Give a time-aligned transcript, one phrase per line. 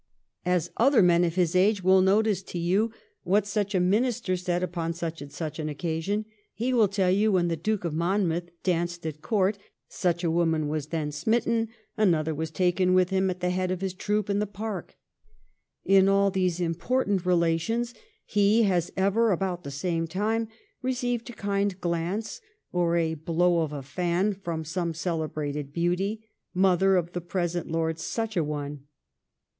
[0.21, 4.35] *' As other men of his age will notice to you what such a minister
[4.35, 5.13] said upon 1711 WILL HONEYCOMB.
[5.13, 8.49] 187 such and such an occasion, he will tell you, when the Duke of Monmouth
[8.63, 13.41] danced at court, such a woman was then smitten, another was taken with him at
[13.41, 14.97] the head of his troop in the Park.
[15.85, 17.93] In all these important relations
[18.25, 20.47] he has ever about the same time
[20.81, 22.41] received a kind glance,
[22.71, 27.99] or a blow of a fan from some celebrated beauty, mother of the present Lord
[27.99, 28.85] Such a one.